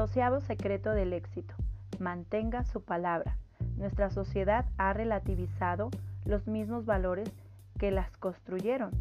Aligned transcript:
Doceavo 0.00 0.40
secreto 0.40 0.92
del 0.92 1.12
éxito. 1.12 1.54
Mantenga 1.98 2.64
su 2.64 2.80
palabra. 2.80 3.36
Nuestra 3.76 4.08
sociedad 4.08 4.64
ha 4.78 4.94
relativizado 4.94 5.90
los 6.24 6.46
mismos 6.46 6.86
valores 6.86 7.30
que 7.78 7.90
las 7.90 8.10
construyeron. 8.16 8.92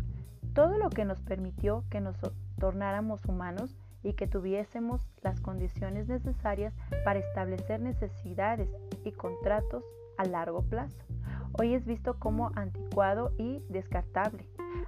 Todo 0.54 0.78
lo 0.78 0.90
que 0.90 1.06
nos 1.06 1.22
permitió 1.22 1.86
que 1.90 2.02
nos 2.02 2.18
tornáramos 2.60 3.24
humanos 3.24 3.78
y 4.04 4.12
que 4.12 4.28
tuviésemos 4.28 5.08
las 5.22 5.40
condiciones 5.40 6.10
necesarias 6.10 6.74
para 7.06 7.20
establecer 7.20 7.80
necesidades 7.80 8.68
y 9.06 9.14
contratos 9.14 9.86
a 10.18 10.26
largo 10.26 10.64
plazo. 10.64 11.02
Hoy 11.54 11.76
es 11.76 11.86
visto 11.86 12.20
como 12.20 12.52
anticuado 12.56 13.32
y 13.38 13.64
descartable. 13.70 14.46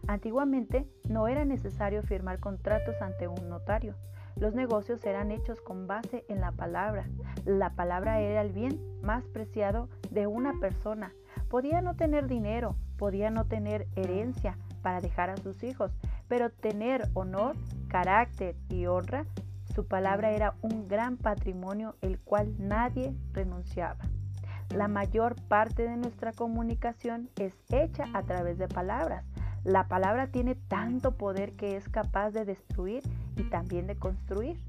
Antiguamente 0.07 0.85
no 1.07 1.30
era 1.30 1.45
necesario 1.45 2.03
firmar 2.03 2.41
contratos 2.41 3.02
ante 3.02 3.30
un 3.30 3.48
notario. 3.48 3.95
Los 4.35 4.53
negocios 4.53 5.05
eran 5.05 5.31
hechos 5.31 5.62
con 5.62 5.88
base 5.88 6.26
en 6.27 6.41
la 6.41 6.52
palabra. 6.52 7.05
La 7.45 7.72
palabra 7.72 8.20
era 8.20 8.41
el 8.41 8.52
bien 8.52 8.80
más 9.02 9.23
preciado 9.26 9.89
de 10.09 10.27
una 10.27 10.59
persona. 10.59 11.13
Podía 11.49 11.81
no 11.81 11.95
tener 11.95 12.27
dinero, 12.27 12.75
podía 12.98 13.30
no 13.30 13.45
tener 13.45 13.88
herencia 13.95 14.58
para 14.81 15.02
dejar 15.02 15.30
a 15.30 15.38
sus 15.38 15.63
hijos, 15.63 15.91
pero 16.27 16.49
tener 16.49 17.09
honor, 17.13 17.55
carácter 17.88 18.55
y 18.70 18.86
honra, 18.86 19.25
su 19.73 19.88
palabra 19.88 20.31
era 20.31 20.55
un 20.61 20.88
gran 20.88 21.17
patrimonio 21.17 21.95
el 22.02 22.20
cual 22.20 22.53
nadie 22.58 23.16
renunciaba. 23.31 24.00
La 24.75 24.88
mayor 24.88 25.36
parte 25.48 25.84
de 25.84 25.98
nuestra 25.98 26.31
comunicación 26.31 27.30
es 27.38 27.53
hecha 27.70 28.05
a 28.13 28.23
través 28.23 28.58
de 28.58 28.67
palabras. 28.67 29.25
La 29.63 29.88
palabra 29.88 30.27
tiene 30.27 30.55
tanto 30.55 31.17
poder 31.17 31.53
que 31.53 31.77
es 31.77 31.88
capaz 31.88 32.31
de 32.31 32.45
destruir 32.45 33.03
y 33.41 33.50
también 33.50 33.88
de 33.88 33.95
construir. 33.95 34.59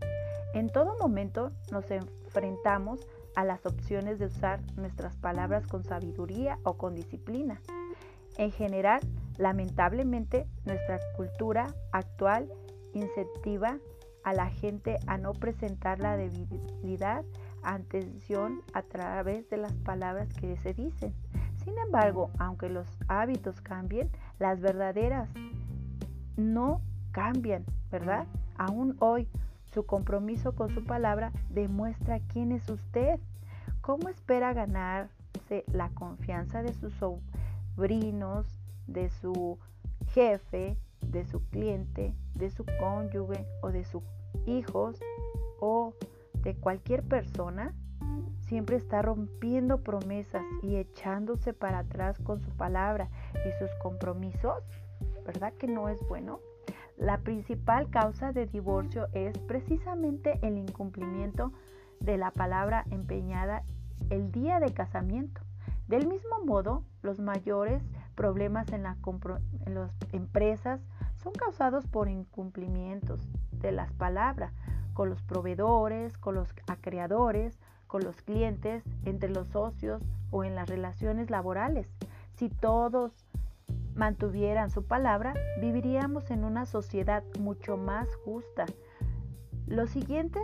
En 0.55 0.69
todo 0.69 0.97
momento 0.99 1.51
nos 1.71 1.91
enfrentamos 1.91 3.01
a 3.37 3.45
las 3.45 3.65
opciones 3.65 4.19
de 4.19 4.27
usar 4.27 4.61
nuestras 4.77 5.17
palabras 5.17 5.67
con 5.67 5.85
sabiduría 5.85 6.59
o 6.65 6.77
con 6.77 6.95
disciplina. 6.95 7.61
En 8.37 8.51
general, 8.51 9.01
lamentablemente, 9.39 10.47
nuestra 10.65 10.99
cultura 11.17 11.75
actual 11.93 12.51
incentiva 12.93 13.79
a 14.25 14.33
la 14.33 14.49
gente 14.49 14.99
a 15.07 15.19
no 15.19 15.33
presentar 15.33 15.99
la 15.99 16.17
debilidad 16.17 17.25
atención 17.63 18.63
a 18.73 18.83
través 18.83 19.49
de 19.49 19.57
las 19.57 19.73
palabras 19.73 20.29
que 20.35 20.57
se 20.57 20.75
dicen. 20.75 21.15
Sin 21.65 21.79
embargo, 21.79 22.31
aunque 22.39 22.69
los 22.69 22.87
hábitos 23.09 23.61
cambien, 23.61 24.11
las 24.39 24.61
verdaderas 24.61 25.29
no 26.37 26.81
cambian, 27.13 27.65
¿verdad? 27.91 28.27
Aún 28.57 28.97
hoy, 29.01 29.29
su 29.73 29.87
compromiso 29.87 30.55
con 30.55 30.71
su 30.71 30.85
palabra 30.85 31.33
demuestra 31.51 32.21
quién 32.21 32.53
es 32.53 32.69
usted. 32.69 33.19
¿Cómo 33.81 34.09
espera 34.09 34.53
ganarse 34.53 35.65
la 35.73 35.89
confianza 35.91 36.63
de 36.63 36.73
sus 36.75 36.93
sobrinos, 36.95 38.47
de 38.87 39.09
su 39.11 39.59
jefe, 40.09 40.77
de 41.01 41.25
su 41.25 41.43
cliente, 41.49 42.15
de 42.35 42.51
su 42.51 42.65
cónyuge 42.79 43.47
o 43.63 43.71
de 43.71 43.85
sus 43.85 44.03
hijos 44.47 45.01
o 45.61 45.95
de 46.43 46.55
cualquier 46.55 47.03
persona? 47.03 47.75
Siempre 48.41 48.77
está 48.77 49.01
rompiendo 49.01 49.79
promesas 49.79 50.45
y 50.63 50.77
echándose 50.77 51.55
para 51.55 51.79
atrás 51.81 52.19
con 52.19 52.43
su 52.43 52.51
palabra 52.51 53.09
y 53.47 53.59
sus 53.59 53.71
compromisos. 53.83 54.63
¿Verdad 55.25 55.55
que 55.55 55.69
no 55.69 55.89
es 55.89 55.99
bueno? 56.09 56.41
La 57.03 57.19
principal 57.19 57.91
causa 57.91 58.31
de 58.31 58.47
divorcio 58.47 59.09
es 59.13 59.37
precisamente 59.37 60.39
el 60.43 60.57
incumplimiento 60.57 61.51
de 61.99 62.17
la 62.17 62.31
palabra 62.31 62.85
empeñada 62.93 63.65
el 64.09 64.31
día 64.31 64.61
de 64.61 64.73
casamiento. 64.73 65.41
Del 65.89 66.07
mismo 66.07 66.45
modo, 66.45 66.85
los 67.03 67.19
mayores 67.19 67.83
problemas 68.15 68.73
en, 68.73 68.85
las 68.85 69.91
empresas 70.13 70.81
son 71.17 71.33
causados 71.33 71.89
por 71.89 72.09
incumplimientos 72.09 73.21
de 73.51 73.73
las 73.73 73.93
palabras 73.95 74.53
con 74.95 75.11
los 75.11 75.21
proveedores, 75.23 76.17
con 76.19 76.37
los 76.37 76.55
acreedores, 76.69 77.59
con 77.89 78.05
los 78.05 78.23
clientes, 78.23 78.85
entre 79.05 79.29
los 79.29 79.49
socios 79.49 80.05
o 80.31 80.45
en 80.45 80.55
las 80.55 80.69
relaciones 80.69 81.31
laborales. 81.31 81.93
Si 82.37 82.49
todos 82.49 83.27
mantuvieran 83.95 84.71
su 84.71 84.85
palabra, 84.85 85.35
viviríamos 85.61 86.31
en 86.31 86.45
una 86.45 86.67
sociedad 86.67 87.23
mucho 87.39 87.77
más 87.77 88.09
justa. 88.25 88.67
Los 89.67 89.91
siguientes 89.91 90.43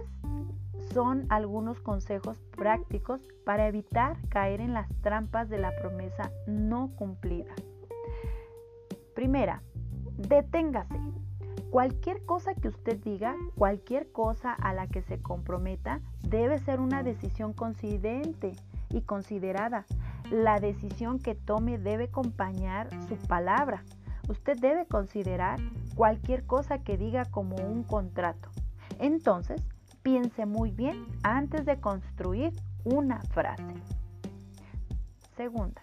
son 0.93 1.27
algunos 1.29 1.81
consejos 1.81 2.39
prácticos 2.57 3.21
para 3.45 3.69
evitar 3.69 4.17
caer 4.29 4.61
en 4.61 4.75
las 4.75 4.89
trampas 5.01 5.49
de 5.49 5.59
la 5.59 5.75
promesa 5.81 6.31
no 6.47 6.91
cumplida. 6.97 7.55
Primera, 9.15 9.63
deténgase. 10.17 10.99
Cualquier 11.71 12.25
cosa 12.25 12.55
que 12.55 12.69
usted 12.69 12.99
diga, 13.03 13.35
cualquier 13.55 14.11
cosa 14.11 14.55
a 14.55 14.73
la 14.73 14.87
que 14.87 15.03
se 15.03 15.21
comprometa, 15.21 16.01
debe 16.23 16.59
ser 16.59 16.81
una 16.81 17.03
decisión 17.03 17.53
considente 17.53 18.53
y 18.89 19.03
considerada. 19.03 19.85
La 20.31 20.61
decisión 20.61 21.19
que 21.19 21.35
tome 21.35 21.79
debe 21.79 22.05
acompañar 22.05 22.91
su 23.09 23.17
palabra. 23.17 23.83
Usted 24.29 24.59
debe 24.59 24.87
considerar 24.87 25.59
cualquier 25.95 26.45
cosa 26.45 26.79
que 26.79 26.99
diga 26.99 27.25
como 27.25 27.57
un 27.57 27.83
contrato. 27.83 28.51
Entonces, 28.99 29.63
piense 30.03 30.45
muy 30.45 30.71
bien 30.71 31.07
antes 31.23 31.65
de 31.65 31.81
construir 31.81 32.53
una 32.85 33.23
frase. 33.23 33.75
Segunda, 35.35 35.81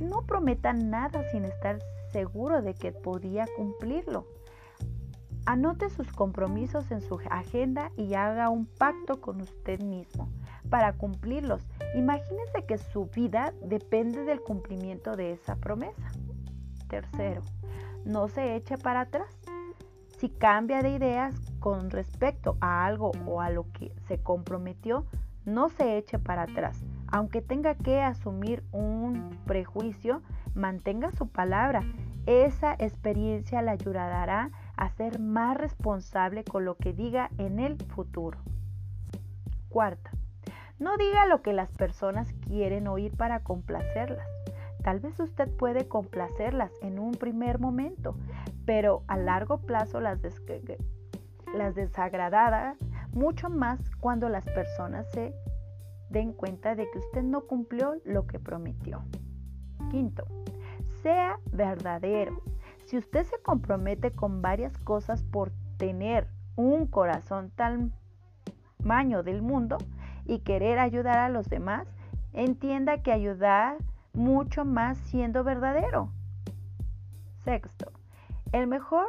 no 0.00 0.22
prometa 0.22 0.72
nada 0.72 1.22
sin 1.30 1.44
estar 1.44 1.78
seguro 2.10 2.62
de 2.62 2.74
que 2.74 2.92
podía 2.92 3.44
cumplirlo. 3.56 4.26
Anote 5.46 5.90
sus 5.90 6.10
compromisos 6.10 6.90
en 6.90 7.02
su 7.02 7.20
agenda 7.30 7.90
y 7.98 8.14
haga 8.14 8.48
un 8.48 8.64
pacto 8.64 9.20
con 9.20 9.42
usted 9.42 9.82
mismo 9.82 10.30
para 10.70 10.94
cumplirlos. 10.94 11.62
Imagínese 11.94 12.64
que 12.66 12.78
su 12.78 13.06
vida 13.06 13.54
depende 13.62 14.24
del 14.24 14.40
cumplimiento 14.40 15.14
de 15.16 15.32
esa 15.32 15.56
promesa. 15.56 16.10
Tercero, 16.88 17.42
no 18.04 18.28
se 18.28 18.56
eche 18.56 18.76
para 18.76 19.02
atrás. 19.02 19.28
Si 20.18 20.28
cambia 20.28 20.82
de 20.82 20.90
ideas 20.90 21.34
con 21.60 21.90
respecto 21.90 22.56
a 22.60 22.84
algo 22.84 23.12
o 23.26 23.40
a 23.40 23.50
lo 23.50 23.70
que 23.72 23.92
se 24.08 24.20
comprometió, 24.20 25.06
no 25.44 25.68
se 25.68 25.96
eche 25.98 26.18
para 26.18 26.42
atrás. 26.42 26.84
Aunque 27.06 27.42
tenga 27.42 27.74
que 27.74 28.00
asumir 28.00 28.64
un 28.72 29.30
prejuicio, 29.46 30.22
mantenga 30.54 31.12
su 31.12 31.28
palabra. 31.28 31.82
Esa 32.26 32.74
experiencia 32.74 33.62
le 33.62 33.70
ayudará 33.70 34.50
a 34.76 34.88
ser 34.90 35.20
más 35.20 35.56
responsable 35.56 36.42
con 36.42 36.64
lo 36.64 36.76
que 36.76 36.92
diga 36.92 37.30
en 37.38 37.60
el 37.60 37.76
futuro. 37.76 38.38
Cuarta, 39.68 40.10
no 40.84 40.98
diga 40.98 41.24
lo 41.24 41.40
que 41.40 41.54
las 41.54 41.72
personas 41.72 42.32
quieren 42.46 42.86
oír 42.88 43.16
para 43.16 43.40
complacerlas. 43.40 44.28
Tal 44.82 45.00
vez 45.00 45.18
usted 45.18 45.48
puede 45.56 45.88
complacerlas 45.88 46.70
en 46.82 46.98
un 46.98 47.12
primer 47.12 47.58
momento, 47.58 48.16
pero 48.66 49.02
a 49.08 49.16
largo 49.16 49.62
plazo 49.62 49.98
las, 50.00 50.20
las 51.54 51.74
desagradará 51.74 52.76
mucho 53.14 53.48
más 53.48 53.80
cuando 53.98 54.28
las 54.28 54.44
personas 54.44 55.10
se 55.12 55.34
den 56.10 56.34
cuenta 56.34 56.74
de 56.74 56.86
que 56.90 56.98
usted 56.98 57.22
no 57.22 57.46
cumplió 57.46 57.94
lo 58.04 58.26
que 58.26 58.38
prometió. 58.38 59.02
Quinto, 59.90 60.26
sea 61.02 61.38
verdadero. 61.50 62.42
Si 62.84 62.98
usted 62.98 63.24
se 63.24 63.40
compromete 63.40 64.10
con 64.10 64.42
varias 64.42 64.76
cosas 64.76 65.22
por 65.22 65.50
tener 65.78 66.28
un 66.56 66.86
corazón 66.86 67.50
tamaño 67.56 69.22
del 69.22 69.40
mundo 69.40 69.78
y 70.26 70.40
querer 70.40 70.78
ayudar 70.78 71.18
a 71.18 71.28
los 71.28 71.48
demás, 71.48 71.86
entienda 72.32 73.02
que 73.02 73.12
ayudar 73.12 73.76
mucho 74.12 74.64
más 74.64 74.98
siendo 74.98 75.44
verdadero. 75.44 76.10
Sexto, 77.44 77.92
el 78.52 78.66
mejor 78.66 79.06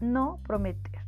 no 0.00 0.38
prometer. 0.46 1.00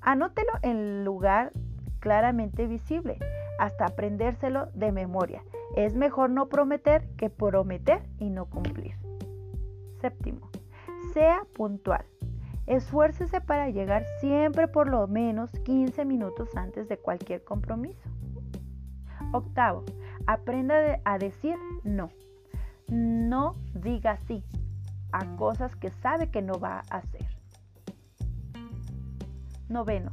Anótelo 0.00 0.52
en 0.62 1.04
lugar 1.04 1.52
claramente 2.00 2.66
visible 2.66 3.18
hasta 3.58 3.86
aprendérselo 3.86 4.66
de 4.74 4.92
memoria. 4.92 5.42
Es 5.76 5.94
mejor 5.94 6.30
no 6.30 6.48
prometer 6.48 7.08
que 7.16 7.28
prometer 7.28 8.02
y 8.18 8.30
no 8.30 8.46
cumplir. 8.46 8.96
Séptimo, 10.00 10.50
sea 11.12 11.42
puntual. 11.54 12.04
Esfuércese 12.68 13.40
para 13.40 13.70
llegar 13.70 14.04
siempre 14.20 14.68
por 14.68 14.88
lo 14.88 15.06
menos 15.08 15.50
15 15.64 16.04
minutos 16.04 16.54
antes 16.54 16.88
de 16.88 16.98
cualquier 16.98 17.42
compromiso. 17.42 18.08
Octavo, 19.32 19.84
aprenda 20.26 21.00
a 21.04 21.18
decir 21.18 21.56
no. 21.82 22.10
No 22.88 23.56
diga 23.74 24.18
sí 24.26 24.44
a 25.12 25.36
cosas 25.36 25.74
que 25.76 25.90
sabe 25.90 26.30
que 26.30 26.42
no 26.42 26.60
va 26.60 26.82
a 26.90 26.98
hacer. 26.98 27.26
Noveno, 29.68 30.12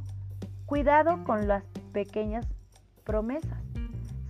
Cuidado 0.66 1.22
con 1.22 1.46
las 1.46 1.62
pequeñas 1.92 2.44
promesas. 3.04 3.62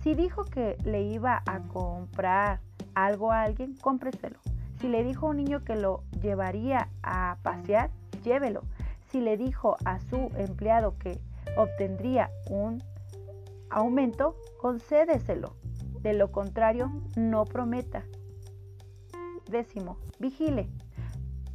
Si 0.01 0.13
dijo 0.13 0.45
que 0.45 0.77
le 0.85 1.01
iba 1.01 1.41
a 1.47 1.61
comprar 1.61 2.59
algo 2.93 3.31
a 3.31 3.41
alguien, 3.41 3.75
cómpreselo. 3.75 4.37
Si 4.79 4.87
le 4.87 5.03
dijo 5.03 5.25
a 5.25 5.29
un 5.31 5.37
niño 5.37 5.63
que 5.63 5.75
lo 5.75 6.03
llevaría 6.21 6.89
a 7.01 7.37
pasear, 7.41 7.89
llévelo. 8.27 8.61
Si 9.09 9.21
le 9.21 9.37
dijo 9.37 9.77
a 9.85 9.99
su 9.99 10.31
empleado 10.37 10.97
que 10.97 11.19
obtendría 11.55 12.29
un 12.49 12.83
aumento, 13.69 14.35
concédeselo. 14.59 15.55
De 16.01 16.13
lo 16.13 16.31
contrario, 16.31 16.91
no 17.15 17.45
prometa. 17.45 18.03
Décimo, 19.49 19.97
vigile. 20.19 20.69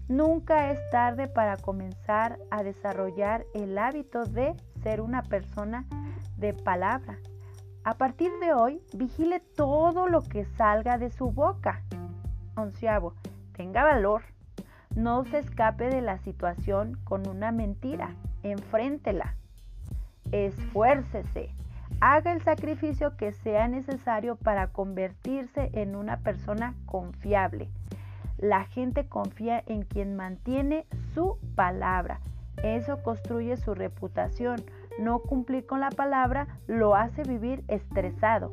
Nunca 0.09 0.73
es 0.73 0.81
tarde 0.91 1.29
para 1.29 1.57
comenzar 1.57 2.39
a 2.51 2.63
desarrollar 2.63 3.47
el 3.55 3.79
hábito 3.79 4.25
de 4.25 4.55
ser 4.83 5.01
una 5.01 5.23
persona 5.23 5.87
de 6.37 6.53
palabra. 6.53 7.19
A 7.85 7.95
partir 7.95 8.31
de 8.41 8.53
hoy, 8.53 8.83
vigile 8.95 9.41
todo 9.41 10.09
lo 10.09 10.23
que 10.23 10.45
salga 10.45 10.99
de 10.99 11.11
su 11.11 11.31
boca. 11.31 11.83
Onceavo, 12.57 13.15
tenga 13.53 13.85
valor. 13.85 14.23
No 14.97 15.25
se 15.25 15.39
escape 15.39 15.89
de 15.89 16.03
la 16.03 16.19
situación 16.19 16.99
con 17.05 17.27
una 17.27 17.50
mentira. 17.50 18.15
Enfréntela. 18.43 19.37
Esfuércese. 20.33 21.50
Haga 22.00 22.33
el 22.33 22.43
sacrificio 22.43 23.17
que 23.17 23.33
sea 23.33 23.69
necesario 23.69 24.37
para 24.37 24.67
convertirse 24.67 25.71
en 25.73 25.97
una 25.97 26.19
persona 26.19 26.75
confiable. 26.85 27.69
La 28.37 28.65
gente 28.65 29.06
confía 29.06 29.62
en 29.67 29.83
quien 29.83 30.15
mantiene 30.15 30.85
su 31.15 31.39
palabra. 31.55 32.21
Eso 32.62 33.03
construye 33.03 33.56
su 33.56 33.75
reputación. 33.75 34.62
No 34.99 35.21
cumplir 35.21 35.65
con 35.65 35.81
la 35.81 35.91
palabra 35.91 36.49
lo 36.67 36.97
hace 36.97 37.23
vivir 37.23 37.65
estresado. 37.69 38.53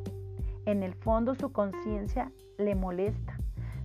En 0.64 0.82
el 0.82 0.94
fondo 0.94 1.34
su 1.34 1.52
conciencia 1.52 2.30
le 2.56 2.74
molesta. 2.74 3.36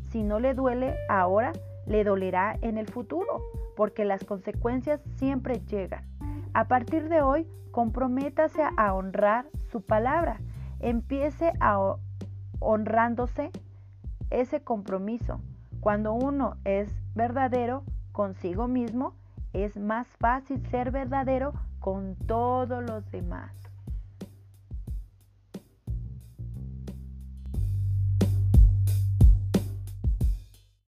Si 0.09 0.23
no 0.23 0.39
le 0.39 0.53
duele 0.53 0.95
ahora, 1.09 1.51
le 1.85 2.03
dolerá 2.03 2.57
en 2.61 2.77
el 2.77 2.87
futuro, 2.87 3.41
porque 3.75 4.05
las 4.05 4.23
consecuencias 4.23 5.01
siempre 5.17 5.61
llegan. 5.65 6.05
A 6.53 6.67
partir 6.67 7.09
de 7.09 7.21
hoy, 7.21 7.47
comprométase 7.71 8.61
a 8.77 8.93
honrar 8.93 9.45
su 9.71 9.81
palabra. 9.81 10.39
Empiece 10.79 11.51
a 11.59 11.95
honrándose 12.59 13.51
ese 14.29 14.61
compromiso. 14.61 15.41
Cuando 15.81 16.13
uno 16.13 16.57
es 16.63 16.89
verdadero 17.13 17.83
consigo 18.11 18.67
mismo, 18.67 19.13
es 19.53 19.77
más 19.77 20.07
fácil 20.17 20.65
ser 20.67 20.91
verdadero 20.91 21.53
con 21.79 22.15
todos 22.15 22.83
los 22.83 23.09
demás. 23.11 23.51